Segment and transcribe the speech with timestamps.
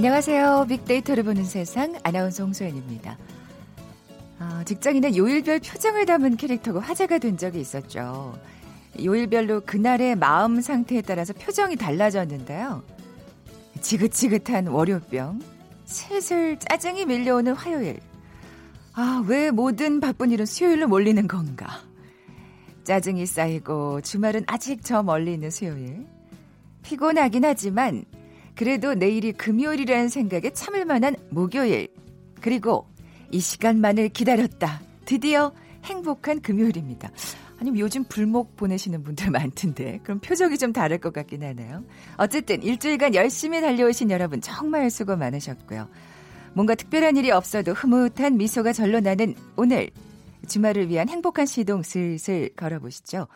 [0.00, 0.64] 안녕하세요.
[0.66, 3.18] 빅데이터를 보는 세상 아나운서 홍소연입니다.
[4.38, 8.34] 어, 직장인은 요일별 표정을 담은 캐릭터가 화제가 된 적이 있었죠.
[8.98, 12.82] 요일별로 그날의 마음 상태에 따라서 표정이 달라졌는데요.
[13.82, 15.42] 지긋지긋한 월요병,
[15.84, 18.00] 슬슬 짜증이 밀려오는 화요일.
[18.94, 21.82] 아, 왜 모든 바쁜 일은 수요일로 몰리는 건가?
[22.84, 26.06] 짜증이 쌓이고 주말은 아직 저 멀리 있는 수요일.
[26.84, 28.06] 피곤하긴 하지만
[28.56, 31.88] 그래도 내일이 금요일이라는 생각에 참을 만한 목요일.
[32.40, 32.86] 그리고
[33.30, 34.80] 이 시간만을 기다렸다.
[35.04, 35.52] 드디어
[35.84, 37.10] 행복한 금요일입니다.
[37.58, 41.84] 아니면 요즘 불목 보내시는 분들 많던데 그럼 표정이 좀 다를 것 같긴 하네요.
[42.16, 45.88] 어쨌든 일주일간 열심히 달려오신 여러분 정말 수고 많으셨고요.
[46.54, 49.90] 뭔가 특별한 일이 없어도 흐뭇한 미소가 절로 나는 오늘
[50.48, 53.28] 주말을 위한 행복한 시동 슬슬 걸어보시죠.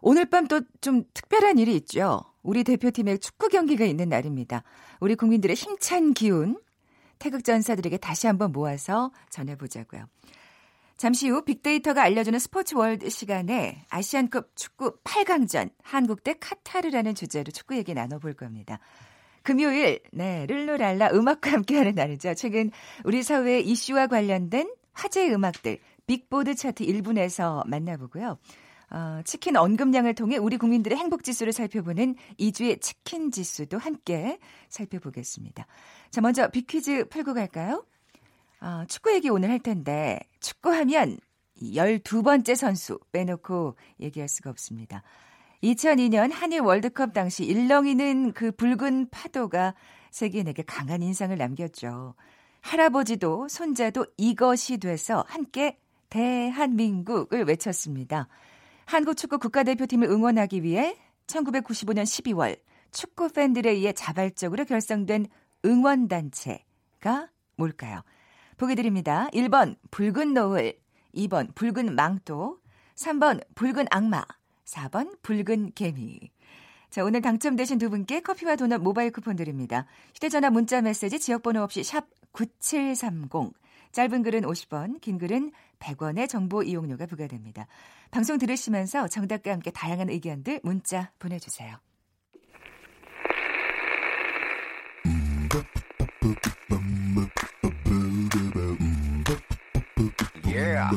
[0.00, 2.22] 오늘 밤 또 좀 특별한 일이 있죠.
[2.44, 4.62] 우리 대표팀의 축구 경기가 있는 날입니다.
[5.00, 6.60] 우리 국민들의 힘찬 기운
[7.18, 10.04] 태극 전사들에게 다시 한번 모아서 전해보자고요.
[10.96, 17.76] 잠시 후 빅데이터가 알려주는 스포츠 월드 시간에 아시안컵 축구 8강전 한국 대 카타르라는 주제로 축구
[17.76, 18.78] 얘기 나눠볼 겁니다.
[19.42, 22.34] 금요일, 네, 룰루랄라 음악과 함께하는 날이죠.
[22.34, 22.70] 최근
[23.04, 28.38] 우리 사회의 이슈와 관련된 화제 음악들 빅보드 차트 1분에서 만나보고요.
[28.94, 35.66] 어, 치킨 언급량을 통해 우리 국민들의 행복 지수를 살펴보는 2주의 치킨 지수도 함께 살펴보겠습니다.
[36.12, 37.84] 자, 먼저 빅퀴즈 풀고 갈까요?
[38.60, 41.18] 어, 축구 얘기 오늘 할 텐데 축구하면
[41.60, 45.02] 12번째 선수 빼놓고 얘기할 수가 없습니다.
[45.64, 49.74] 2002년 한일 월드컵 당시 일렁이는 그 붉은 파도가
[50.12, 52.14] 세계인에게 강한 인상을 남겼죠.
[52.60, 58.28] 할아버지도 손자도 이것이 돼서 함께 대한민국을 외쳤습니다.
[58.86, 60.96] 한국 축구 국가대표팀을 응원하기 위해
[61.26, 62.58] 1995년 12월
[62.90, 65.26] 축구 팬들에 의해 자발적으로 결성된
[65.64, 68.02] 응원단체가 뭘까요?
[68.56, 69.28] 보기 드립니다.
[69.32, 70.74] 1번 붉은 노을,
[71.14, 72.58] 2번 붉은 망토,
[72.94, 74.24] 3번 붉은 악마,
[74.64, 76.20] 4번 붉은 개미.
[76.90, 79.86] 자, 오늘 당첨되신 두 분께 커피와 도넛 모바일 쿠폰 드립니다.
[80.14, 83.52] 휴대전화 문자 메시지 지역번호 없이 샵 9730.
[83.90, 85.52] 짧은 글은 50원, 긴 글은
[85.84, 87.66] 100원의 정보 이용료가 부과됩니다.
[88.10, 91.78] 방송 들으시면서 정답과 함께 다양한 의견들 문자 보내주세요.
[100.46, 100.88] Yeah.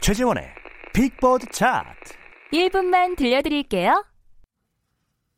[0.00, 0.44] 최재원의
[0.92, 2.14] 빅보드 차트
[2.52, 4.04] 1분만 들려드릴게요.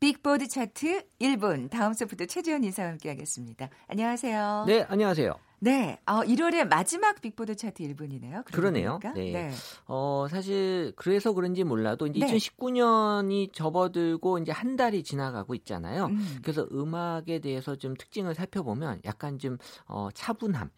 [0.01, 3.69] 빅보드 차트 1분 다음 소프트 최재원 이사와 함께하겠습니다.
[3.89, 4.65] 안녕하세요.
[4.69, 5.35] 네, 안녕하세요.
[5.61, 8.45] 네, 어, 1월의 마지막 빅보드 차트 1분이네요.
[8.45, 9.01] 그러네요.
[9.17, 9.33] 네.
[9.33, 9.51] 네.
[9.87, 12.33] 어, 사실 그래서 그런지 몰라도 이제 네.
[12.33, 16.07] 2019년이 접어들고 이제 한 달이 지나가고 있잖아요.
[16.07, 16.39] 음.
[16.43, 20.71] 그래서 음악에 대해서 좀 특징을 살펴보면 약간 좀 어, 차분함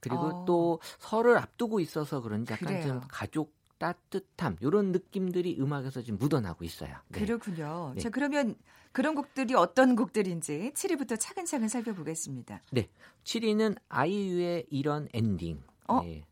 [0.00, 0.44] 그리고 어.
[0.44, 2.84] 또 설을 앞두고 있어서 그런지 약간 그래요.
[2.84, 6.96] 좀 가족 따뜻함 이런 느낌들이 음악에서 지금 묻어나고 있어요.
[7.08, 7.20] 네.
[7.20, 7.92] 그렇군요.
[7.94, 8.00] 네.
[8.00, 8.54] 자 그러면
[8.92, 12.62] 그런 곡들이 어떤 곡들인지 7위부터 차근차근 살펴보겠습니다.
[12.72, 12.88] 네,
[13.24, 15.62] 7위는 아이유의 이런 엔딩.
[15.86, 16.02] 어?
[16.02, 16.24] 네.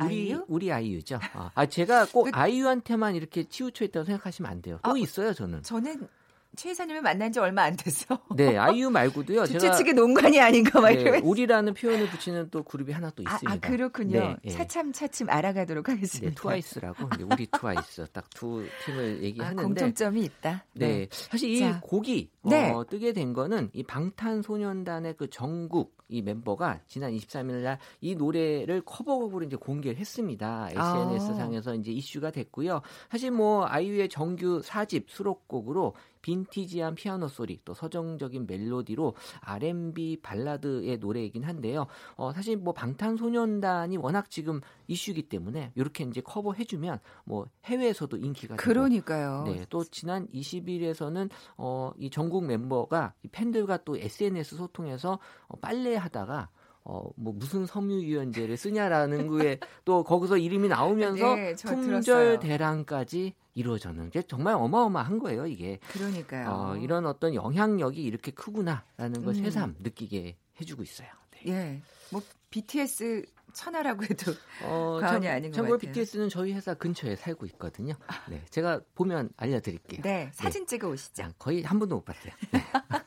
[0.00, 0.44] 우리 아이유?
[0.48, 1.20] 우리 아이유죠.
[1.34, 4.78] 아, 아 제가 꼭 그, 아이유한테만 이렇게 치우쳐 있다고 생각하시면 안 돼요.
[4.82, 5.62] 또 아, 있어요, 저는.
[5.62, 6.08] 저는
[6.56, 8.18] 최 이사님을 만난 지 얼마 안 됐어.
[8.36, 9.46] 네, 아이유 말고도요.
[9.46, 11.26] 주최 측의 농간이 아닌가 막 네, 이러면서.
[11.26, 13.50] 우리라는 표현을 붙이는 또 그룹이 하나 또 있습니다.
[13.50, 14.20] 아, 아 그렇군요.
[14.20, 14.50] 네, 네.
[14.50, 16.30] 차츰 차츰 알아가도록 하겠습니다.
[16.30, 20.64] 네, 트와이스라고 우리 트와이스 딱 두 팀을 얘기하는데 아, 공통점이 있다.
[20.72, 21.08] 네, 네.
[21.10, 22.70] 사실 이 자, 곡이 네.
[22.72, 28.82] 어, 뜨게 된 거는 이 방탄소년단의 그 정국 이 멤버가 지난 23일 날 이 노래를
[28.82, 30.68] 커버곡으로 이제 공개를 했습니다.
[30.70, 31.34] SNS 아.
[31.34, 32.82] 상에서 이제 이슈가 됐고요.
[33.10, 35.94] 사실 뭐 아이유의 정규 4집 수록곡으로
[36.24, 41.86] 빈티지한 피아노 소리 또 서정적인 멜로디로 R&B 발라드의 노래이긴 한데요.
[42.16, 49.44] 어, 사실 뭐 방탄소년단이 워낙 지금 이슈기 때문에 이렇게 이제 커버해주면 뭐 해외에서도 인기가 그러니까요.
[49.46, 51.28] 네, 또 지난 20일에서는
[51.58, 55.18] 어, 이 전국 멤버가 이 팬들과 또 SNS 소통해서
[55.48, 56.48] 어, 빨래하다가
[56.84, 64.22] 어, 뭐 무슨 섬유유연제를 쓰냐라는 거에 또 거기서 이름이 나오면서 네, 품절 대란까지 이루어졌는 게
[64.22, 65.78] 정말 어마어마한 거예요, 이게.
[65.92, 66.50] 그러니까요.
[66.50, 69.34] 어, 이런 어떤 영향력이 이렇게 크구나라는 걸 음.
[69.34, 71.08] 새삼 느끼게 해주고 있어요.
[71.30, 71.52] 네.
[71.52, 71.82] 예.
[72.10, 72.20] 뭐
[72.50, 74.32] BTS 천하라고 해도
[74.64, 77.94] 어, 과언이 아닌 것 참고로 BTS는 저희 회사 근처에 살고 있거든요.
[78.28, 80.02] 네, 제가 보면 알려드릴게요.
[80.02, 80.66] 네, 사진 네.
[80.66, 81.22] 찍어 오시죠.
[81.22, 82.32] 아, 거의 한 번도 못 봤어요.
[82.50, 82.60] 네.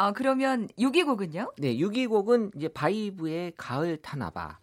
[0.00, 1.52] 아, 그러면 6위 곡은요?
[1.58, 4.58] 네, 6위 곡은 이제 바이브의 가을 타나봐.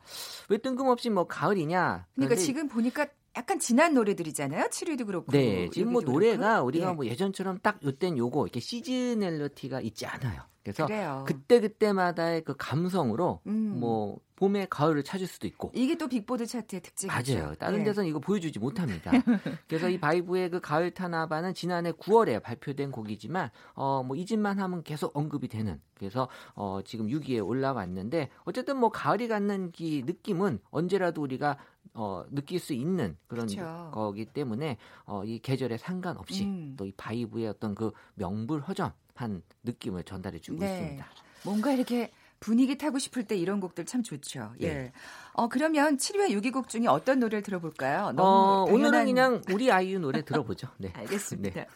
[0.50, 2.08] 왜 뜬금없이 뭐 가을이냐?
[2.16, 3.06] 그러니까 지금 보니까
[3.38, 4.66] 약간 지난 노래들이잖아요.
[4.66, 5.32] 7위도 그렇고.
[5.32, 6.94] 네, 지금 뭐 노래가 우리가 예.
[6.94, 10.42] 뭐 예전처럼 딱 요땐 요거 이렇게 seasonality가 있지 않아요.
[10.64, 11.24] 그래서 그래요.
[11.26, 13.80] 그때 그때마다의 그 감성으로 음.
[13.80, 17.36] 뭐 봄에 가을을 찾을 수도 있고 이게 또 빅보드 차트의 특징이죠.
[17.36, 17.56] 맞아요.
[17.56, 17.86] 다른 네.
[17.86, 19.12] 데서는 이거 보여주지 못합니다.
[19.68, 25.16] 그래서 이 바이브의 그 가을 타나봐는 지난해 9월에 발표된 곡이지만 어뭐 이 집만 하면 계속
[25.16, 31.58] 언급이 되는 그래서 어 지금 6위에 올라왔는데 어쨌든 뭐 가을이 갖는 이 느낌은 언제라도 우리가
[31.94, 33.92] 어, 느낄 수 있는 그런 그렇죠.
[33.94, 36.76] 거기 때문에 어, 이 계절에 상관없이 음.
[36.78, 40.74] 또이 바이브의 어떤 그 명불허전한 느낌을 전달해주고 네.
[40.74, 41.06] 있습니다.
[41.44, 44.54] 뭔가 이렇게 분위기 타고 싶을 때 이런 곡들 참 좋죠.
[44.60, 44.68] 네.
[44.68, 44.92] 예.
[45.34, 48.14] 어 그러면 7회 6위 곡 중에 어떤 노래를 들어볼까요?
[48.18, 48.74] 어, 당연한...
[48.74, 50.68] 오늘은 그냥 우리 아이유 노래 들어보죠.
[50.78, 50.92] 네.
[50.96, 51.62] 알겠습니다.
[51.62, 51.68] 네.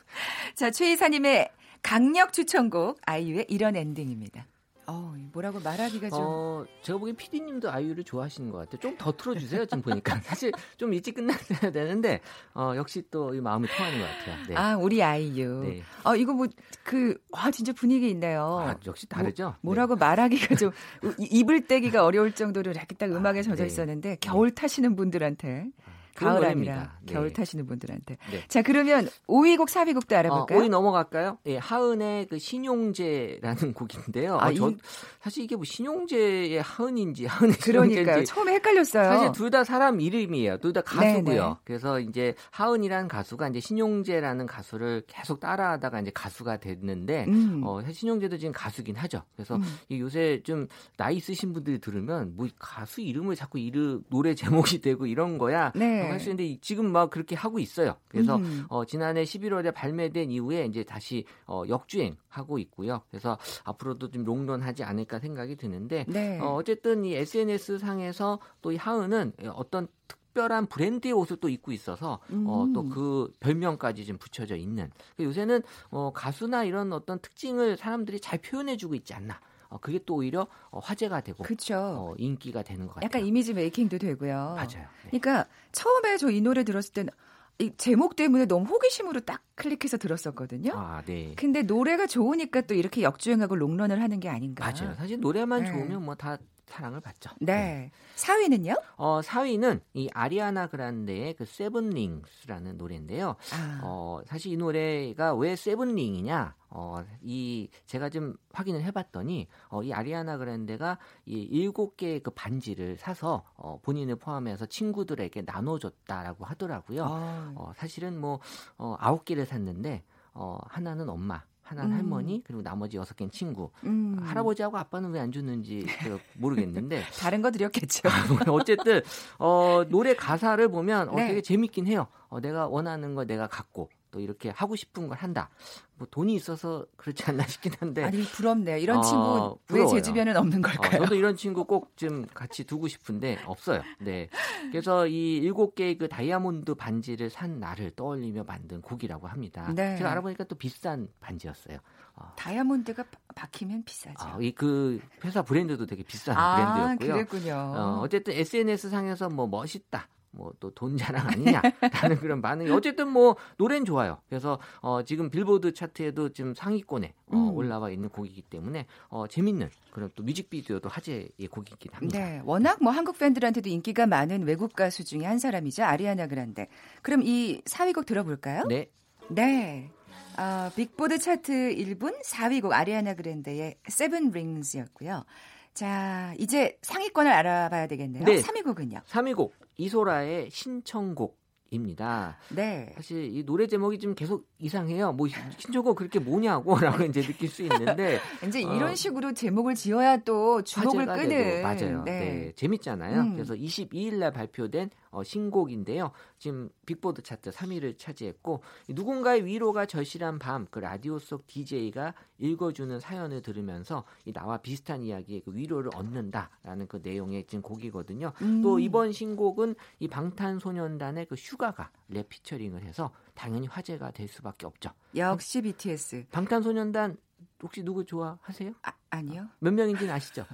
[0.56, 1.50] 자, 최 이사님의
[1.82, 4.46] 강력 추천곡 아이유의 이런 엔딩입니다.
[4.88, 6.20] 어, 뭐라고 말하기가 좀.
[6.22, 8.80] 어, 제가 보기엔 PD님도 아이유를 좋아하시는 것 같아요.
[8.80, 10.20] 좀 더 틀어주세요, 지금 보니까.
[10.24, 12.20] 사실 좀 일찍 끝났어야 되는데,
[12.54, 14.48] 어, 역시 또 마음이 통하는 것 같아요.
[14.48, 14.56] 네.
[14.56, 15.62] 아, 우리 아이유.
[15.64, 15.82] 네.
[16.04, 16.48] 어, 이거 뭐,
[16.84, 18.60] 그, 와, 진짜 분위기 있네요.
[18.60, 19.56] 아, 역시 다르죠?
[19.62, 20.00] 뭐, 라고 네.
[20.00, 20.72] 말하기가 좀,
[21.18, 23.66] 입을 떼기가 어려울 정도로 이렇게 딱 음악에 아, 젖어 네.
[23.68, 25.68] 있었는데, 겨울 타시는 분들한테.
[25.86, 26.01] 아.
[26.26, 27.14] 가을 아니라 네.
[27.14, 28.18] 겨울 타시는 분들한테.
[28.32, 28.44] 네.
[28.48, 30.60] 자, 그러면 5위 곡, 4위 곡도 알아볼까요?
[30.60, 31.38] 어, 5위 넘어갈까요?
[31.46, 34.38] 예, 하은의 그 신용재라는 곡인데요.
[34.40, 34.78] 아, 어, 저, 이...
[35.22, 38.24] 사실 이게 뭐 신용재의 하은인지 하은의 그러니까요.
[38.24, 39.04] 처음에 헷갈렸어요.
[39.04, 40.60] 사실 둘 다 사람 이름이에요.
[40.60, 41.24] 둘 다 가수고요.
[41.44, 41.56] 네네.
[41.66, 47.62] 그래서 이제 하은이라는 가수가 이제 신용재라는 가수를 계속 따라하다가 이제 가수가 됐는데 음.
[47.66, 49.24] 어, 신용재도 지금 가수긴 하죠.
[49.36, 49.64] 그래서 음.
[50.00, 55.38] 요새 좀 나이 있으신 분들이 들으면 뭐 가수 이름을 자꾸 이름 노래 제목이 되고 이런
[55.38, 55.74] 거야.
[55.76, 56.04] 네.
[56.12, 56.18] 네.
[56.18, 57.96] 할수 있는데 지금 막 그렇게 하고 있어요.
[58.08, 58.66] 그래서 음.
[58.70, 63.02] 어, 지난해 11월에 발매된 이후에 이제 다시 어, 역주행하고 있고요.
[63.10, 66.40] 그래서 앞으로도 좀 롱런하지 않을까 생각이 드는데 네.
[66.40, 72.14] 어, 어쨌든 이 SNS 상에서 또 이 하은은 어떤 특별한 브랜드의 옷을 또 입고 있어서
[72.14, 72.46] 어, 음.
[72.48, 74.90] 어, 또 그 별명까지 좀 붙여져 있는.
[75.20, 79.40] 요새는 어, 가수나 이런 어떤 특징을 사람들이 잘 표현해주고 있지 않나.
[79.72, 81.76] 어, 그게 또 오히려 어, 화제가 되고 그쵸.
[81.76, 83.06] 어, 인기가 되는 것 같아요.
[83.06, 84.34] 약간 이미지 메이킹도 되고요.
[84.56, 84.86] 맞아요.
[85.10, 85.20] 네.
[85.20, 87.12] 그러니까 처음에 저 이 노래 들었을 때는
[87.60, 90.72] 이 제목 때문에 너무 호기심으로 딱 클릭해서 들었었거든요.
[90.76, 91.34] 아, 네.
[91.38, 94.70] 근데 노래가 좋으니까 또 이렇게 역주행하고 롱런을 하는 게 아닌가.
[94.70, 94.94] 맞아요.
[94.96, 95.72] 사실 노래만 네.
[95.72, 97.32] 좋으면 뭐 다 사랑을 받죠.
[97.40, 97.54] 네.
[97.54, 97.92] 네.
[98.16, 98.82] 4위는요?
[98.98, 103.36] 어, 4위는 이 아리아나 그란데의 그 세븐링스라는 노래인데요.
[103.54, 103.82] 아.
[103.84, 106.56] 어, 사실 이 노래가 왜 세븐링이냐?
[106.70, 112.96] 어, 이 제가 좀 확인을 해봤더니 어, 이 아리아나 그란데가 이 일곱 개의 그 반지를
[112.98, 117.04] 사서 어, 본인을 포함해서 친구들에게 나눠줬다라고 하더라고요.
[117.04, 117.52] 아.
[117.56, 118.40] 어, 사실은 뭐
[118.78, 120.04] 어, 아홉 개를 샀는데
[120.34, 121.98] 어, 하나는 엄마, 하나는 음.
[121.98, 123.72] 할머니 그리고 나머지 여섯 개는 친구.
[123.86, 124.18] 음.
[124.22, 125.86] 할아버지하고 아빠는 왜 안 줬는지
[126.34, 128.10] 모르겠는데 다른 거 드렸겠죠.
[128.50, 129.02] 어쨌든
[129.40, 131.28] 어, 노래 가사를 보면 어, 네.
[131.30, 132.08] 되게 재밌긴 해요.
[132.28, 135.50] 어, 내가 원하는 거 내가 갖고 또 이렇게 하고 싶은 걸 한다.
[135.96, 138.04] 뭐 돈이 있어서 그렇지 않나 싶긴 한데.
[138.04, 138.78] 아니 부럽네요.
[138.78, 141.02] 이런 어, 친구 왜 제 주변엔 없는 어, 걸까요?
[141.02, 143.82] 어, 저도 이런 친구 꼭 좀 같이 두고 싶은데 없어요.
[144.00, 144.28] 네.
[144.72, 149.72] 그래서 이 일곱 개의 그 다이아몬드 반지를 산 날을 떠올리며 만든 곡이라고 합니다.
[149.76, 149.98] 네.
[149.98, 151.78] 제가 알아보니까 또 비싼 반지였어요.
[152.16, 152.34] 어.
[152.36, 154.16] 다이아몬드가 박히면 비싸죠.
[154.20, 156.56] 아, 이그 회사 브랜드도 되게 비싼 아,
[156.96, 157.26] 브랜드였고요.
[157.28, 157.54] 그랬군요.
[157.56, 160.08] 어, 어쨌든 SNS 상에서 뭐 멋있다.
[160.32, 164.20] 뭐 또 돈 자랑 아니냐라는 그런 반응이 어쨌든 뭐 노래는 좋아요.
[164.30, 167.54] 그래서 어 지금 빌보드 차트에도 지금 상위권에 어, 음.
[167.56, 172.20] 올라와 있는 곡이기 때문에 어 재밌는 그런 또 뮤직비디오도 화제의 곡이긴 합니다.
[172.20, 176.68] 네, 워낙 뭐 한국 팬들한테도 인기가 많은 외국 가수 중에 한 사람이죠 아리아나 그란데.
[177.02, 178.64] 그럼 이 4위 곡 들어볼까요?
[178.68, 178.90] 네.
[179.30, 179.90] 네.
[180.38, 185.26] 어, 빅보드 차트 1분 4위 곡 아리아나 그란데의 Seven Rings였고요.
[185.74, 188.24] 자, 이제 상위권을 알아봐야 되겠네요.
[188.24, 188.42] 네.
[188.42, 189.02] 3위 곡은요?
[189.08, 192.38] 3위 곡 이소라의 신청곡 입니다.
[192.50, 192.92] 네.
[192.96, 195.14] 사실 이 노래 제목이 좀 계속 이상해요.
[195.14, 200.62] 뭐 신청곡 그렇게 뭐냐고라고 이제 느낄 수 있는데 이제 어, 이런 식으로 제목을 지어야 또
[200.64, 202.04] 주목을 끄는 맞아요.
[202.04, 202.20] 네.
[202.20, 202.52] 네.
[202.58, 203.22] 재밌잖아요.
[203.22, 203.34] 음.
[203.34, 206.12] 그래서 22일 날 발표된 어, 신곡인데요.
[206.38, 213.42] 지금 빅보드 차트 3위를 차지했고 누군가의 위로가 절실한 밤 그 라디오 속 DJ가 읽어주는 사연을
[213.42, 218.34] 들으면서 이 나와 비슷한 이야기의 그 위로를 얻는다라는 그 내용의 지금 곡이거든요.
[218.42, 218.62] 음.
[218.62, 224.92] 또 이번 신곡은 이 방탄소년단의 그 슈가가 랩 피처링을 해서 당연히 화제가 될 수밖에 없죠.
[225.16, 226.26] 역시 BTS.
[226.32, 227.18] 방탄소년단
[227.64, 228.74] 혹시 누구 좋아하세요?
[228.84, 229.48] 아, 아니요.
[229.60, 230.46] 몇 명인지는 아시죠?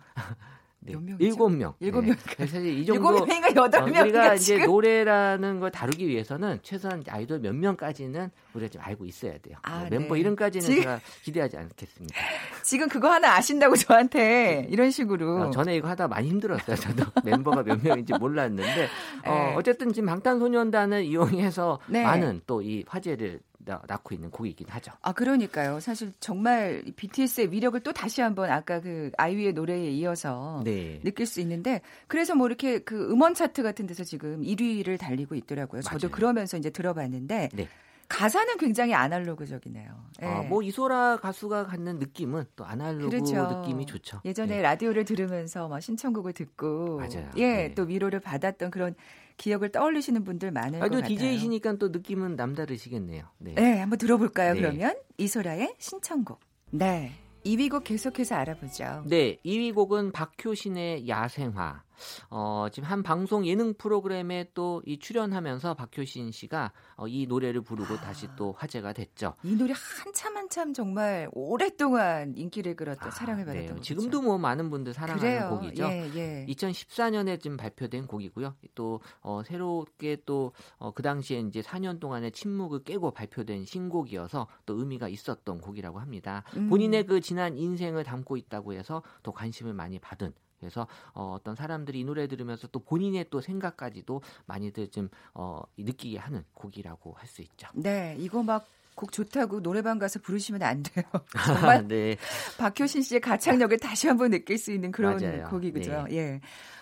[0.87, 0.93] 네.
[0.93, 1.17] 몇 명?
[1.19, 1.73] 일곱 명.
[1.79, 2.15] 일곱 명.
[2.37, 2.47] 네.
[2.47, 3.97] 사실 이 정도 명인가 여덟 명.
[3.97, 9.37] 어, 우리가 이제 노래라는 걸 다루기 위해서는 최소한 아이돌 몇 명까지는 우리가 좀 알고 있어야
[9.39, 9.57] 돼요.
[9.63, 10.19] 아, 뭐 멤버 네.
[10.21, 12.15] 이름까지는 지금, 제가 기대하지 않겠습니다.
[12.63, 15.43] 지금 그거 하나 아신다고 저한테 이런 식으로.
[15.43, 16.75] 어, 전에 이거 하다 많이 힘들었어요.
[16.75, 18.87] 저도 멤버가 몇 명인지 몰랐는데
[19.25, 19.55] 어, 네.
[19.55, 22.03] 어쨌든 지금 방탄소년단을 이용해서 네.
[22.03, 23.39] 많은 또 이 화제를
[23.87, 24.91] 낳고 있는 곡이긴 하죠.
[25.01, 25.79] 아 그러니까요.
[25.79, 30.99] 사실 정말 BTS의 위력을 또 다시 한번 아까 그 아이유의 노래에 이어서 네.
[31.03, 35.81] 느낄 수 있는데 그래서 뭐 이렇게 그 음원 차트 같은 데서 지금 1위를 달리고 있더라고요.
[35.81, 36.15] 저도 맞아요.
[36.15, 37.67] 그러면서 이제 들어봤는데 네.
[38.09, 39.89] 가사는 굉장히 아날로그적이네요.
[40.19, 40.27] 네.
[40.27, 43.47] 아, 뭐 이소라 가수가 갖는 느낌은 또 아날로그 그렇죠.
[43.47, 44.21] 느낌이 좋죠.
[44.23, 44.61] 예전에 네.
[44.61, 47.29] 라디오를 들으면서 막 신청곡을 듣고 맞아요.
[47.35, 47.73] 예, 네.
[47.75, 48.95] 또 위로를 받았던 그런
[49.35, 51.07] 기억을 떠올리시는 분들 많을 것 같아요.
[51.07, 53.25] DJ이시니까 또 느낌은 남다르시겠네요.
[53.39, 54.53] 네, 네 한번 들어볼까요?
[54.53, 54.61] 네.
[54.61, 56.39] 그러면 이소라의 신청곡.
[56.71, 57.11] 네.
[57.45, 59.03] 2위 곡 계속해서 알아보죠.
[59.05, 61.83] 네, 2위 곡은 박효신의 야생화.
[62.29, 67.95] 어, 지금 한 방송 예능 프로그램에 또 이 출연하면서 박효신 씨가 어, 이 노래를 부르고
[67.95, 69.33] 아, 다시 또 화제가 됐죠.
[69.43, 73.53] 이 노래 한참 한참 정말 오랫동안 인기를 끌었던 아, 사랑을 네.
[73.53, 73.81] 받았던 네.
[73.81, 75.49] 지금도 뭐 많은 분들 사랑하는 그래요.
[75.49, 75.83] 곡이죠.
[75.85, 76.45] 예, 예.
[76.47, 78.55] 2014년에 지금 발표된 곡이고요.
[78.75, 84.79] 또 어, 새롭게 또그 어, 그 당시에 이제 4년 동안의 침묵을 깨고 발표된 신곡이어서 또
[84.79, 86.43] 의미가 있었던 곡이라고 합니다.
[86.55, 86.69] 음.
[86.69, 91.99] 본인의 그 지난 인생을 담고 있다고 해서 또 관심을 많이 받은 그래서 어, 어떤 사람들이
[91.99, 97.41] 이 노래 들으면서 또 본인의 또 생각까지도 많이들 좀 어, 느끼게 하는 곡이라고 할 수
[97.41, 97.67] 있죠.
[97.73, 101.03] 네, 이거 막곡 좋다고 노래방 가서 부르시면 안 돼요.
[101.45, 102.15] 정말 네.
[102.57, 105.49] 박효신 씨의 가창력을 다시 한번 느낄 수 있는 그런 맞아요.
[105.49, 106.05] 곡이죠.
[106.09, 106.15] 네.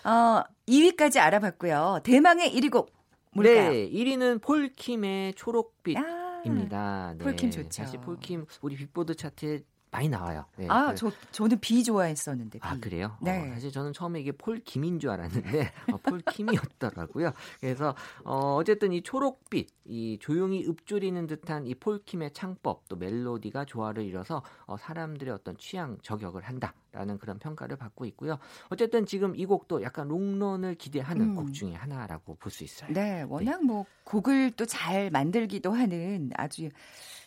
[0.04, 0.08] 예.
[0.08, 2.00] 어, 2위까지 알아봤고요.
[2.04, 2.94] 대망의 1위 곡
[3.32, 3.70] 뭘까요?
[3.70, 6.78] 네, 1위는 폴킴의 초록빛입니다.
[6.78, 7.24] 아, 네.
[7.24, 7.68] 폴킴 좋죠.
[7.70, 9.60] 사실 폴킴 우리 빅보드 차트에
[9.96, 10.44] 많이 나와요.
[10.56, 12.58] 네, 아, 저 저는 비 좋아했었는데.
[12.58, 12.66] 비.
[12.66, 13.16] 아 그래요?
[13.22, 13.50] 네.
[13.50, 17.32] 어, 사실 저는 처음에 이게 폴 김인 줄 알았는데 어, 폴 킴이었더라고요.
[17.60, 24.04] 그래서 어, 어쨌든 이 초록빛, 이 조용히 읊조리는 듯한 이 폴킴의 창법 또 멜로디가 조화를
[24.04, 26.74] 이뤄서 어, 사람들의 어떤 취향 저격을 한다.
[26.96, 28.38] 라는 그런 평가를 받고 있고요.
[28.70, 31.34] 어쨌든 지금 이 곡도 약간 롱런을 기대하는 음.
[31.34, 32.90] 곡 중에 하나라고 볼 수 있어요.
[32.92, 33.66] 네, 워낙 네.
[33.66, 36.68] 뭐 곡을 또 잘 만들기도 하는 아주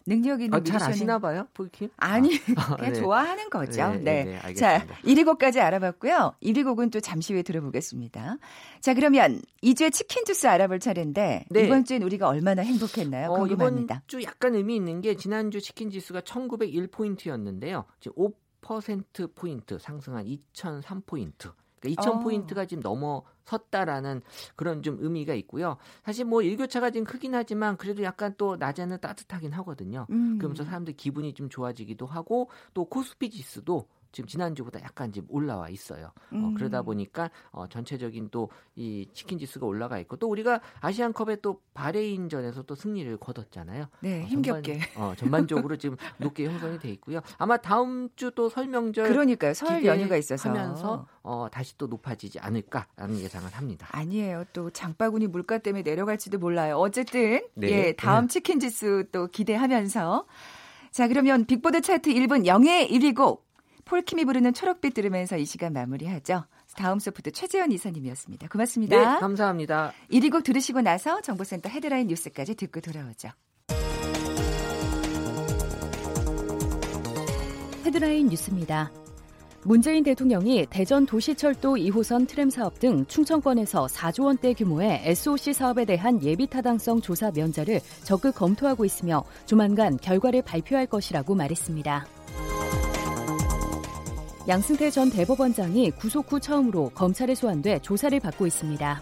[0.06, 1.90] 능력 있는 아, 잘 아시나 봐요, 폴킴?
[1.98, 3.00] 아니, 아, 그냥 네.
[3.00, 3.90] 좋아하는 거죠.
[3.90, 4.24] 네, 네.
[4.24, 6.36] 네, 네 자, 1위 곡까지 알아봤고요.
[6.42, 8.38] 1위 곡은 또 잠시 후에 들어보겠습니다.
[8.82, 11.66] 자, 그러면 2주에 치킨 주스 알아볼 차례인데 네.
[11.66, 13.30] 이번 주엔 우리가 얼마나 행복했나요?
[13.30, 13.96] 어, 궁금합니다.
[13.96, 17.86] 이번 주 약간 의미 있는 게 지난주 치킨 지수가 1901포인트였는데요.
[18.00, 21.54] 지금 5% 포인트 상승한 2003포인트.
[21.80, 22.66] 그러니까 2,000포인트가 어.
[22.66, 24.22] 지금 넘어섰다라는
[24.56, 25.78] 그런 좀 의미가 있고요.
[26.04, 30.06] 사실 뭐 일교차가 지금 크긴 하지만 그래도 약간 또 낮에는 따뜻하긴 하거든요.
[30.10, 30.38] 음.
[30.38, 36.06] 그러면서 사람들 기분이 좀 좋아지기도 하고 또 코스피 지수도 지금 지난주보다 약간 지금 올라와 있어요.
[36.08, 36.44] 어, 음.
[36.46, 41.60] 어, 그러다 보니까 어, 전체적인 또 이 치킨 지수가 올라가 있고 또 우리가 아시안컵에 또
[41.74, 43.88] 바레인전에서 또 승리를 거뒀잖아요.
[44.00, 44.80] 네, 어, 힘겹게.
[44.80, 47.20] 전반, 어, 전반적으로 지금 높게 형성이 돼 있고요.
[47.38, 49.54] 아마 다음 주 또 설명절 그러니까요.
[49.54, 53.88] 설 연휴가 있어서 하면서 어, 다시 또 높아지지 않을까라는 예상을 합니다.
[53.92, 54.46] 아니에요.
[54.54, 56.78] 또 장바구니 물가 때문에 내려갈지도 몰라요.
[56.78, 57.70] 어쨌든 네.
[57.72, 58.34] 예, 다음 네.
[58.34, 60.26] 치킨 지수 또 기대하면서
[60.92, 63.49] 자, 그러면 빅보드 차트 1분 영예 1위 곡
[63.90, 66.46] 폴킴이 부르는 초록빛 들으면서 이 시간 마무리하죠.
[66.76, 68.48] 다음 소프트 최재현 이사님이었습니다.
[68.48, 68.96] 고맙습니다.
[69.16, 69.94] 네, 감사합니다.
[70.12, 73.30] 1위 곡 들으시고 나서 정보센터 헤드라인 뉴스까지 듣고 돌아오죠.
[77.84, 78.92] 헤드라인 뉴스입니다.
[79.64, 86.22] 문재인 대통령이 대전 도시철도 2호선 트램 사업 등 충청권에서 4조 원대 규모의 SOC 사업에 대한
[86.24, 92.19] 예비 타당성 조사 면제를 적극 검토하고 있으며 조만간 결과를 발표할 것이라고 말했습니다.
[94.50, 99.00] 양승태 전 대법원장이 구속 후 처음으로 검찰에 소환돼 조사를 받고 있습니다.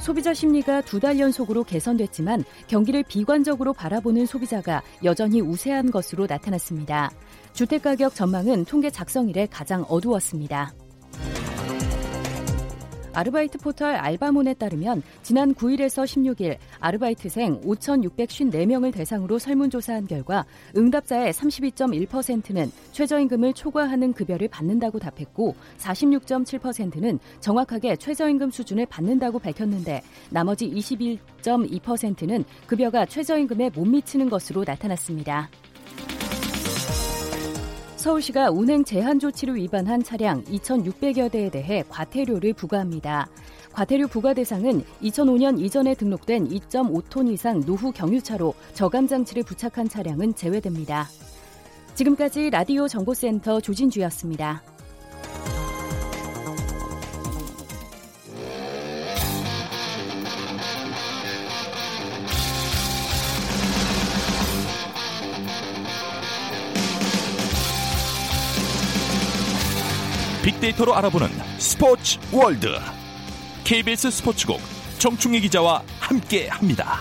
[0.00, 7.10] 소비자 심리가 두 달 연속으로 개선됐지만 경기를 비관적으로 바라보는 소비자가 여전히 우세한 것으로 나타났습니다.
[7.52, 10.72] 주택가격 전망은 통계 작성 일에 가장 어두웠습니다.
[13.12, 20.44] 아르바이트 포털 알바몬에 따르면 지난 9일에서 16일 아르바이트생 5,654명을 대상으로 설문조사한 결과
[20.76, 32.44] 응답자의 32.1%는 최저임금을 초과하는 급여를 받는다고 답했고 46.7%는 정확하게 최저임금 수준을 받는다고 밝혔는데 나머지 21.2%는
[32.66, 35.48] 급여가 최저임금에 못 미치는 것으로 나타났습니다.
[38.00, 43.28] 서울시가 운행 제한 조치를 위반한 차량 2,600여 대에 대해 과태료를 부과합니다.
[43.74, 51.08] 과태료 부과 대상은 2005년 이전에 등록된 2.5톤 이상 노후 경유차로 저감 장치를 부착한 차량은 제외됩니다.
[51.94, 54.62] 지금까지 라디오 정보센터 조진주였습니다.
[70.60, 72.68] 빅데이터로 알아보는 스포츠 월드
[73.64, 74.60] KBS 스포츠국
[74.98, 76.98] 정충희 기자와 함께합니다.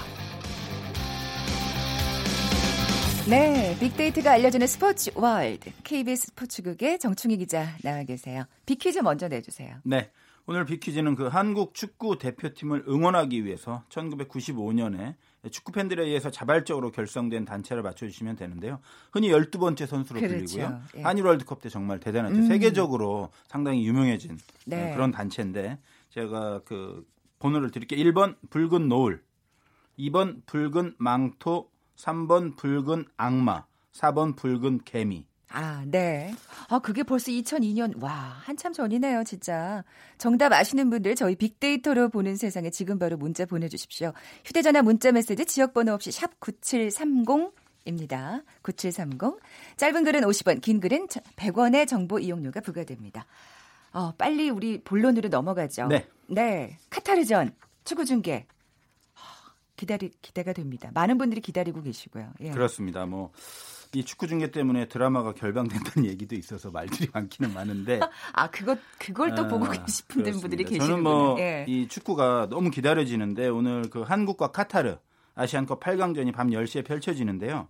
[3.30, 8.46] 네, 빅데이터가 알려주는 스포츠 월드 KBS 스포츠국의 정충희 기자 나와 계세요.
[8.66, 9.76] 빅퀴즈 먼저 내주세요.
[9.84, 10.10] 네,
[10.50, 15.14] 오늘 빅퀴즈는 그 한국 축구 대표팀을 응원하기 위해서 1995년에
[15.52, 18.80] 축구 팬들에 의해서 자발적으로 결성된 단체를 맞춰주시면 되는데요.
[19.12, 20.38] 흔히 12번째 선수로 그렇죠.
[20.38, 20.82] 불리고요.
[20.98, 21.02] 예.
[21.04, 22.36] 한일 월드컵 때 정말 대단하죠.
[22.36, 22.48] 음.
[22.48, 24.92] 세계적으로 상당히 유명해진 네.
[24.96, 25.78] 그런 단체인데
[26.10, 27.06] 제가 그
[27.38, 28.04] 번호를 드릴게요.
[28.06, 29.22] 1번 붉은 노을,
[30.00, 35.28] 2번 붉은 망토, 3번 붉은 악마, 4번 붉은 개미.
[35.52, 36.34] 아, 네.
[36.68, 39.84] 아, 그게 벌써 2002년, 와, 한참 전이네요, 진짜.
[40.18, 44.14] 정답 아시는 분들 저희 빅데이터로 보는 세상에 지금 바로 문자 보내주십시오.
[44.46, 47.52] 휴대전화 문자 메시지 지역번호 없이 샵 9730,
[47.86, 48.42] 입니다.
[48.62, 49.40] 9730.
[49.78, 53.26] 짧은 글은 50원, 긴 글은 100원의 정보 이용료가 부과됩니다.
[53.92, 55.88] 어, 빨리 우리 본론으로 넘어가죠.
[55.88, 56.08] 네.
[56.28, 56.78] 네.
[56.92, 58.46] 카타르전 축구 중계.
[59.76, 60.92] 기다리 기대가 됩니다.
[60.94, 62.34] 많은 분들이 기다리고 계시고요.
[62.42, 62.52] 예.
[62.52, 63.06] 그렇습니다.
[63.06, 63.32] 뭐
[63.96, 68.00] 이 축구 중계 때문에 드라마가 결방된다는 얘기도 있어서 말들이 많기는 많은데
[68.34, 70.88] 아 그것 그걸 또 아, 보고 싶은 분들이 계시는군요.
[70.88, 71.88] 저는 뭐이 예.
[71.88, 74.98] 축구가 너무 기다려지는데 오늘 그 한국과 카타르
[75.34, 77.68] 아시안컵 8강전이 밤 10시에 펼쳐지는데요.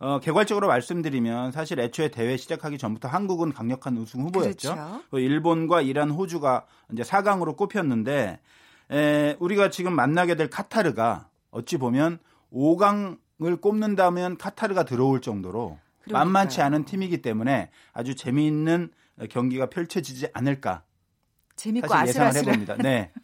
[0.00, 4.74] 어, 개괄적으로 말씀드리면 사실 애초에 대회 시작하기 전부터 한국은 강력한 우승 후보였죠.
[4.74, 5.02] 그렇죠.
[5.10, 8.38] 그 일본과 이란, 호주가 이제 4강으로 꼽혔는데
[8.92, 12.20] 에, 우리가 지금 만나게 될 카타르가 어찌 보면
[12.52, 13.18] 5강을
[13.60, 16.24] 꼽는다면 카타르가 들어올 정도로 그러니까요.
[16.24, 18.90] 만만치 않은 팀이기 때문에 아주 재미있는
[19.30, 20.82] 경기가 펼쳐지지 않을까.
[21.56, 22.76] 재밌고 아슬아슬 해봅니다.
[22.76, 23.12] 네.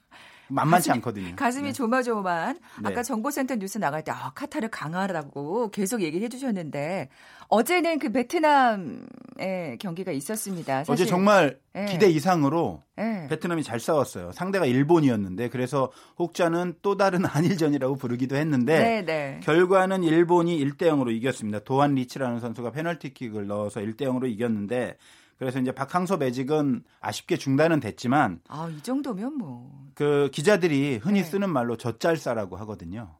[0.55, 1.37] 만만치 가슴이, 않거든요.
[1.37, 1.73] 가슴이 네.
[1.73, 2.59] 조마조만.
[2.83, 2.89] 네.
[2.89, 7.09] 아까 정보센터 뉴스 나갈 때 아, 카타르 강하다고 계속 얘기해 주셨는데
[7.49, 10.85] 어제는 그 베트남의 경기가 있었습니다.
[10.89, 11.87] 어제 정말 네.
[11.87, 13.27] 기대 이상으로 네.
[13.29, 14.33] 베트남이 잘 싸웠어요.
[14.33, 19.41] 상대가 일본이었는데 그래서 혹자는 또 다른 한일전이라고 부르기도 했는데 네, 네.
[19.43, 21.59] 결과는 일본이 1대 0으로 이겼습니다.
[21.61, 24.97] 도안 리치라는 선수가 페널티킥을 넣어서 1대 0으로 이겼는데
[25.45, 29.71] 그래서 이제 박항서 매직은 아쉽게 중단은 됐지만 아, 이 정도면 뭐.
[29.95, 31.25] 그 기자들이 흔히 네.
[31.25, 33.19] 쓰는 말로 젖잘싸라고 하거든요.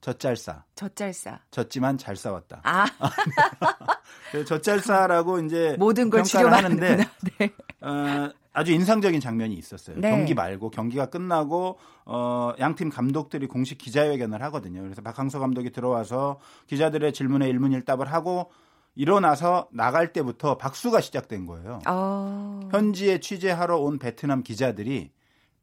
[0.00, 0.64] 젖잘싸.
[0.74, 1.38] 젖잘싸.
[1.52, 2.62] 졌지만 잘 싸웠다.
[2.64, 2.86] 아.
[4.44, 6.96] 젖잘싸라고 이제 모든 걸 평가를 하는데
[7.38, 7.52] 네.
[7.80, 10.00] 어, 아주 인상적인 장면이 있었어요.
[10.00, 10.10] 네.
[10.10, 14.82] 경기 말고 경기가 끝나고 어, 양팀 감독들이 공식 기자회견을 하거든요.
[14.82, 18.50] 그래서 박항서 감독이 들어와서 기자들의 질문에 일문일답을 하고
[18.96, 21.80] 일어나서 나갈 때부터 박수가 시작된 거예요.
[21.86, 22.60] 어...
[22.72, 25.12] 현지에 취재하러 온 베트남 기자들이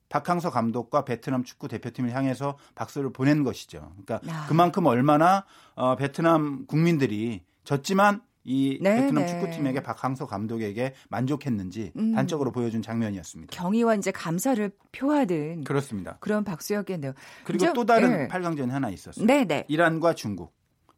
[0.08, 3.91] 박항서 감독과 베트남 축구 대표팀을 향해서 박수를 보낸 것이죠.
[4.06, 4.46] 그러니까 야.
[4.48, 9.28] 그만큼 얼마나 어, 베트남 국민들이 졌지만 이 네, 베트남 네.
[9.32, 12.13] 축구팀에게 박항서 감독에게 만족했는지 음.
[12.13, 13.56] 단적으로 보여준 장면이었습니다.
[13.56, 16.17] 경의와 이제 감사를 표하는 그렇습니다.
[16.19, 17.13] 그런 박수였겠네요.
[17.46, 18.28] 그리고 또 다른 네.
[18.28, 19.26] 8강전이 하나 있었어요.
[19.26, 19.65] 네, 네.
[19.67, 20.54] 이란과 중국.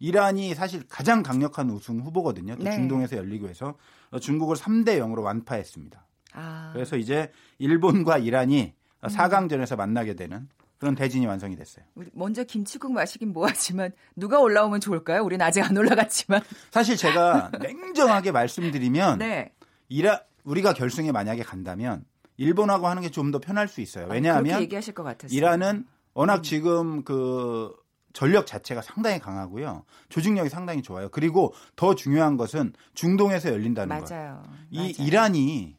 [0.05, 2.55] 이란이 사실 가장 강력한 우승 후보거든요.
[2.57, 2.71] 또 네.
[2.75, 3.73] 중동에서 열리고 해서
[4.11, 6.05] 어, 중국을 3대 0으로 완파했습니다.
[6.33, 6.69] 아.
[6.73, 9.07] 그래서 이제 일본과 이란이 음.
[9.07, 11.85] 4강전에서 만나게 되는 그런 대진이 완성이 됐어요.
[12.13, 15.23] 먼저 김치국 마시긴 뭐하지만 누가 올라오면 좋을까요?
[15.23, 16.41] 우리는 아직 안 올라갔지만.
[16.69, 19.53] 사실 제가 냉정하게 말씀드리면 네.
[19.89, 22.05] 이라 우리가 결승에 만약에 간다면
[22.37, 24.05] 일본하고 하는 게 좀 더 편할 수 있어요.
[24.05, 26.43] 아, 왜냐하면 아, 이란은 워낙 음.
[26.43, 27.73] 지금 그
[28.15, 29.83] 전력 자체가 상당히 강하고요.
[30.09, 31.09] 조직력이 상당히 좋아요.
[31.09, 34.41] 그리고 더 중요한 것은 중동에서 열린다는 맞아요.
[34.41, 34.49] 것.
[34.71, 34.91] 이 맞아요.
[34.99, 35.77] 이란이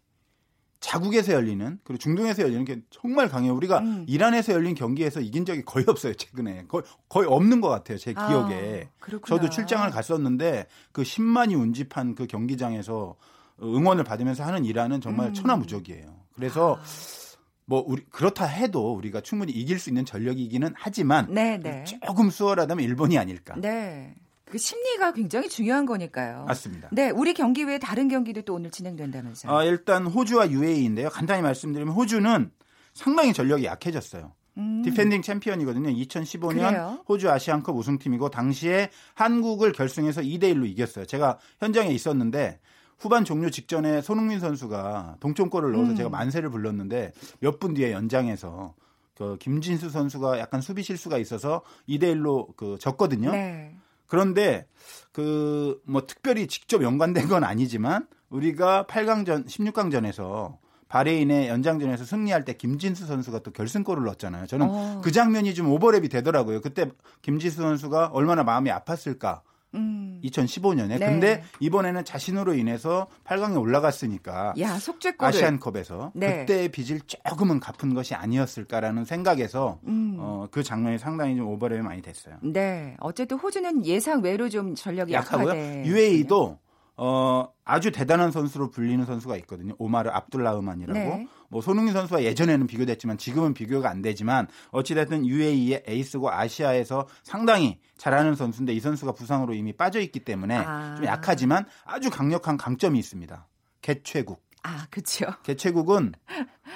[0.80, 3.54] 자국에서 열리는 그리고 중동에서 열리는 게 정말 강해요.
[3.54, 4.04] 우리가 음.
[4.06, 6.12] 이란에서 열린 경기에서 이긴 적이 거의 없어요.
[6.12, 7.96] 최근에 거의, 거의 없는 것 같아요.
[7.96, 8.90] 제 아, 기억에.
[9.00, 13.16] 아, 저도 출장을 갔었는데 그 10만이 운집한 그 경기장에서
[13.62, 15.34] 응원을 받으면서 하는 이란은 정말 음.
[15.34, 16.14] 천하무적이에요.
[16.34, 17.25] 그래서 아.
[17.66, 21.84] 뭐 우리 그렇다 해도 우리가 충분히 이길 수 있는 전력이기는 하지만 네, 네.
[21.84, 23.54] 조금 수월하다면 일본이 아닐까.
[23.58, 24.14] 네.
[24.44, 26.44] 그 심리가 굉장히 중요한 거니까요.
[26.46, 26.88] 맞습니다.
[26.92, 29.52] 네, 우리 경기 외에 다른 경기도 또 오늘 진행된다면서요.
[29.52, 31.10] 어, 일단 호주와 UAE인데요.
[31.10, 32.52] 간단히 말씀드리면 호주는
[32.94, 34.32] 상당히 전력이 약해졌어요.
[34.58, 34.82] 음.
[34.82, 35.90] 디펜딩 챔피언이거든요.
[35.90, 37.04] 2015년 그래요?
[37.08, 41.04] 호주 아시안컵 우승팀이고 당시에 한국을 결승에서 2대 1로 이겼어요.
[41.06, 42.60] 제가 현장에 있었는데
[42.98, 45.96] 후반 종료 직전에 손흥민 선수가 동점골을 넣어서 음.
[45.96, 48.74] 제가 만세를 불렀는데 몇 분 뒤에 연장해서
[49.14, 53.32] 그 김진수 선수가 약간 수비 실수가 있어서 2대 1로 그 졌거든요.
[53.32, 53.74] 네.
[54.06, 54.66] 그런데
[55.12, 63.06] 그 뭐 특별히 직접 연관된 건 아니지만 우리가 8강전 16강전에서 바레인의 연장전에서 승리할 때 김진수
[63.06, 64.46] 선수가 또 결승골을 넣었잖아요.
[64.46, 65.00] 저는 어.
[65.02, 66.60] 그 장면이 좀 오버랩이 되더라고요.
[66.60, 66.90] 그때
[67.22, 69.40] 김진수 선수가 얼마나 마음이 아팠을까
[69.76, 70.20] 음.
[70.24, 70.98] 2015년에.
[70.98, 70.98] 네.
[70.98, 74.78] 근데 이번에는 자신으로 인해서 8강에 올라갔으니까 야,
[75.18, 76.38] 아시안컵에서 네.
[76.40, 80.16] 그때의 빚을 조금은 갚은 것이 아니었을까라는 생각에서 음.
[80.18, 82.36] 어, 그 장면이 상당히 좀 오버랩이 많이 됐어요.
[82.42, 82.96] 네.
[83.00, 85.84] 어쨌든 호주는 예상 외로 좀 전력이 약하고요.
[85.84, 86.58] UAE도
[86.98, 89.74] 어, 아주 대단한 선수로 불리는 선수가 있거든요.
[89.78, 90.98] 오마르 압둘라흐만이라고.
[90.98, 91.28] 네.
[91.48, 98.34] 뭐 손흥민 선수와 예전에는 비교됐지만 지금은 비교가 안 되지만 어찌됐든 UAE의 에이스고 아시아에서 상당히 잘하는
[98.34, 100.94] 선수인데 이 선수가 부상으로 이미 빠져 있기 때문에 아.
[100.96, 103.46] 좀 약하지만 아주 강력한 강점이 있습니다.
[103.82, 104.42] 개최국.
[104.62, 105.26] 아, 그렇죠.
[105.44, 106.12] 개최국은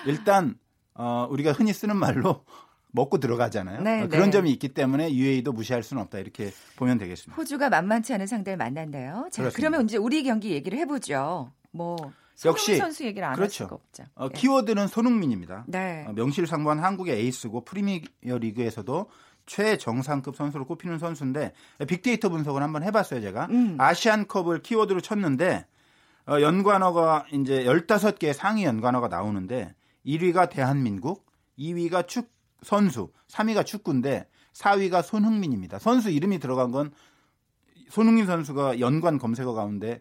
[0.06, 0.56] 일단
[0.94, 2.44] 어, 우리가 흔히 쓰는 말로
[2.92, 3.82] 먹고 들어가잖아요.
[3.82, 4.30] 네, 그런 네.
[4.30, 7.40] 점이 있기 때문에 UAE도 무시할 수는 없다 이렇게 보면 되겠습니다.
[7.40, 9.28] 호주가 만만치 않은 상대를 만난대요.
[9.30, 9.50] 자, 그렇습니다.
[9.56, 11.52] 그러면 이제 우리 경기 얘기를 해보죠.
[11.70, 11.96] 뭐
[12.48, 13.64] 역시 선수 얘기를 안할 그렇죠.
[13.64, 14.04] 수가 없죠.
[14.14, 14.34] 어, 네.
[14.38, 15.64] 키워드는 손흥민입니다.
[15.68, 16.04] 네.
[16.08, 19.10] 어, 명실상부한 한국의 에이스고 프리미어 리그에서도
[19.46, 21.52] 최정상급 선수로 꼽히는 선수인데
[21.88, 23.76] 빅데이터 분석을 한번 해봤어요 제가 음.
[23.78, 25.66] 아시안컵을 키워드로 쳤는데
[26.28, 29.74] 어, 연관어가 이제 15개의 상위 연관어가 나오는데
[30.06, 31.26] 1위가 대한민국,
[31.58, 32.30] 2위가 축
[32.62, 35.78] 선수, 3위가 축구인데 4위가 손흥민입니다.
[35.78, 36.92] 선수 이름이 들어간 건
[37.88, 40.00] 손흥민 선수가 연관 검색어 가운데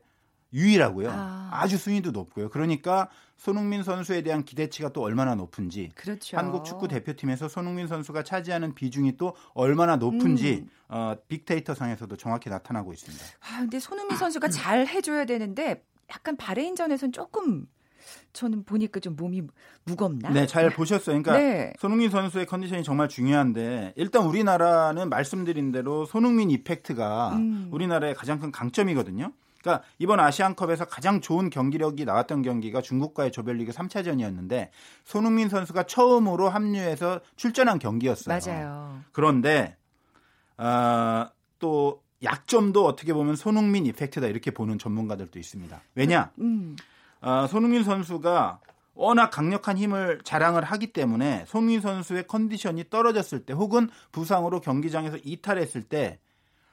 [0.53, 1.09] 유일하고요.
[1.11, 1.67] 아.
[1.67, 2.49] 주 순위도 높고요.
[2.49, 6.37] 그러니까 손흥민 선수에 대한 기대치가 또 얼마나 높은지 그렇죠.
[6.37, 10.69] 한국 축구 대표팀에서 손흥민 선수가 차지하는 비중이 또 얼마나 높은지 음.
[10.89, 13.23] 어, 빅데이터 상에서도 정확히 나타나고 있습니다.
[13.41, 17.67] 아, 근데 손흥민 선수가 잘 해줘야 되는데 약간 바레인전에서는 조금
[18.33, 19.43] 저는 보니까 좀 몸이
[19.83, 20.29] 무겁나?
[20.29, 21.21] 네, 잘 보셨어요.
[21.21, 21.73] 그러니까 네.
[21.79, 27.69] 손흥민 선수의 컨디션이 정말 중요한데 일단 우리나라는 말씀드린 대로 손흥민 이펙트가 음.
[27.71, 29.31] 우리나라의 가장 큰 강점이거든요.
[29.61, 34.69] 그러니까 이번 아시안컵에서 가장 좋은 경기력이 나왔던 경기가 중국과의 조별리그 3차전이었는데
[35.03, 38.39] 손흥민 선수가 처음으로 합류해서 출전한 경기였어요.
[38.39, 39.01] 맞아요.
[39.11, 39.75] 그런데
[40.57, 41.27] 어,
[41.59, 45.81] 또 약점도 어떻게 보면 손흥민 이펙트다 이렇게 보는 전문가들도 있습니다.
[45.95, 46.31] 왜냐?
[46.39, 46.75] 음.
[47.21, 48.59] 어, 손흥민 선수가
[48.93, 55.83] 워낙 강력한 힘을 자랑을 하기 때문에 손흥민 선수의 컨디션이 떨어졌을 때 혹은 부상으로 경기장에서 이탈했을
[55.83, 56.19] 때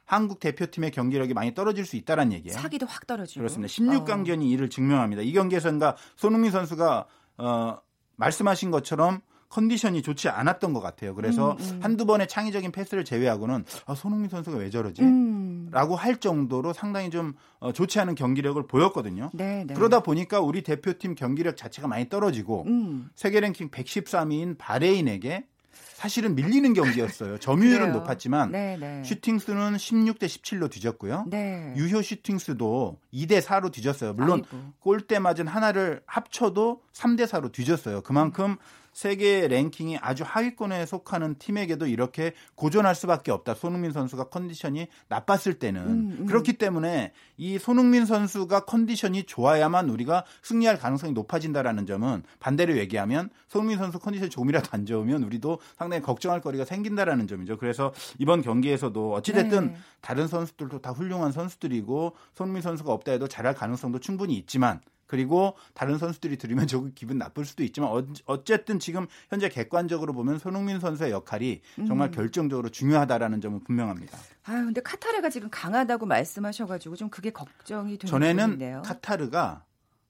[0.07, 2.57] 한국 대표팀의 경기력이 많이 떨어질 수 있다는 얘기예요.
[2.57, 3.40] 사기도 확 떨어지고.
[3.40, 3.73] 그렇습니다.
[3.73, 4.45] 16강전이 어.
[4.45, 5.23] 이를 증명합니다.
[5.23, 7.07] 이 경기에서가 손흥민 선수가
[7.38, 7.79] 어,
[8.14, 11.14] 말씀하신 것처럼 컨디션이 좋지 않았던 것 같아요.
[11.14, 11.81] 그래서 음, 음.
[11.83, 15.03] 한두 번의 창의적인 패스를 제외하고는 아, 손흥민 선수가 왜 저러지?
[15.03, 15.69] 음.
[15.71, 19.31] 라고 할 정도로 상당히 좀 어, 좋지 않은 경기력을 보였거든요.
[19.35, 19.75] 네, 네.
[19.75, 23.09] 그러다 보니까 우리 대표팀 경기력 자체가 많이 떨어지고 음.
[23.14, 25.47] 세계 랭킹 113위인 바레인에게
[25.97, 27.39] 사실은 밀리는 경기였어요.
[27.41, 29.03] 점유율은 높았지만 네, 네.
[29.03, 31.25] 슈팅 수는 16대 17로 뒤졌고요.
[31.29, 31.73] 네.
[31.75, 34.13] 유효 슈팅 수도 2대 4로 뒤졌어요.
[34.13, 34.45] 물론
[34.81, 38.03] 골대 맞은 하나를 합쳐도 3대 4로 뒤졌어요.
[38.03, 38.57] 그만큼
[38.97, 43.53] 세계 랭킹이 아주 하위권에 속하는 팀에게도 이렇게 고전할 수밖에 없다.
[43.53, 46.27] 손흥민 선수가 컨디션이 나빴을 때는 음, 음.
[46.27, 53.77] 그렇기 때문에 이 손흥민 선수가 컨디션이 좋아야만 우리가 승리할 가능성이 높아진다라는 점은 반대로 얘기하면 손흥민
[53.77, 57.59] 선수 컨디션이 조금이라도 안 좋으면 우리도 상당히 걱정할 거리가 생긴다라는 점이죠.
[57.59, 59.77] 그래서 이번 경기에서도 어찌됐든 네.
[60.01, 65.99] 다른 선수들도 다 훌륭한 선수들이고 손흥민 선수가 없다 해도 잘할 가능성도 충분히 있지만 그리고 다른
[65.99, 67.90] 선수들이 들으면 조금 기분 나쁠 수도 있지만
[68.27, 72.12] 어, 쨌든 지금 현재 객관적으로 보면 손흥민 선수의 역할이 정말 음.
[72.12, 74.19] 결정적으로 중요하다라는 점은 분명합니다.
[74.45, 78.83] 아 근데 카타르가 지금 강하다고 말씀하셔가지고 좀 그게 걱정이 되는 전에는 부분인데요.
[78.83, 79.64] 카타르가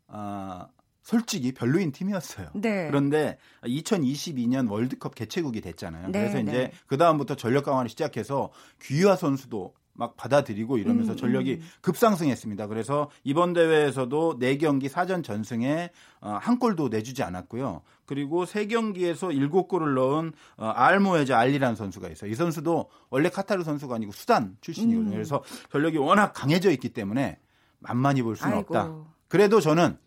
[0.09, 0.69] 어,
[1.03, 2.49] 솔직히 별로인 팀이었어요.
[2.55, 2.89] 네.
[2.89, 6.09] 그런데 2022년 월드컵 개최국이 됐잖아요.
[6.09, 6.73] 네, 그래서 이제 네.
[6.89, 8.51] 그 다음부터 전력 강화를 시작해서
[8.83, 11.69] 귀화 선수도 막 받아들이고 이러면서 음, 전력이 음.
[11.81, 12.67] 급상승했습니다.
[12.67, 17.83] 그래서 이번 대회에서도 4경기 사전 전승에 어, 한 골도 내주지 않았고요.
[18.05, 22.31] 그리고 3경기에서 7골을 넣은 어, 알모에즈 알리라는 선수가 있어요.
[22.31, 25.11] 이 선수도 원래 카타르 선수가 아니고 수단 출신이거든요.
[25.11, 25.13] 음.
[25.13, 27.39] 그래서 전력이 워낙 강해져 있기 때문에
[27.79, 28.77] 만만히 볼 수는 아이고.
[28.77, 28.95] 없다.
[29.29, 29.99] 그래도 저는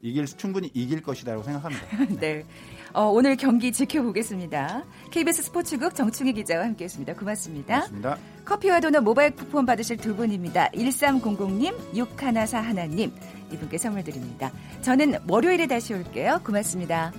[0.00, 1.86] 이길 충분히 이길 것이다라고 생각합니다.
[2.20, 2.44] 네.
[2.44, 2.44] 네.
[2.98, 4.82] 어, 오늘 경기 지켜보겠습니다.
[5.12, 7.14] KBS 스포츠국 정충희 기자와 함께했습니다.
[7.14, 7.74] 고맙습니다.
[7.74, 8.18] 고맙습니다.
[8.44, 10.68] 커피와 도넛 모바일 쿠폰 받으실 두 분입니다.
[10.70, 13.12] 1300님, 6141님
[13.52, 14.50] 이분께 선물 드립니다.
[14.82, 16.40] 저는 월요일에 다시 올게요.
[16.44, 17.12] 고맙습니다.